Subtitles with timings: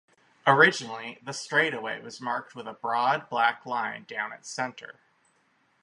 [0.47, 4.95] Originally, the straightaway was marked with a broad black line down its center.